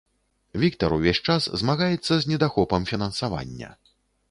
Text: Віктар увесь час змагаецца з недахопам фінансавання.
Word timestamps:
Віктар 0.61 0.95
увесь 0.95 1.21
час 1.33 1.43
змагаецца 1.63 2.13
з 2.23 2.33
недахопам 2.33 2.91
фінансавання. 2.95 3.69